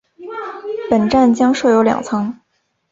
[0.89, 2.35] 本站将设有两层。